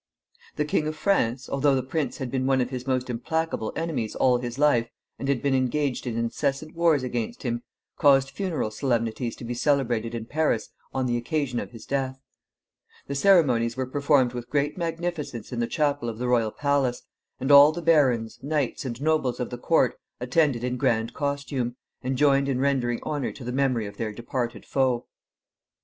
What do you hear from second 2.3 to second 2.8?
been one of